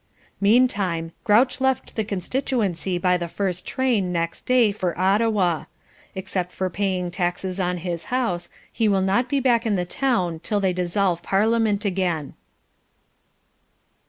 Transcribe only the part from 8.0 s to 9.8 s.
house, he will not be back in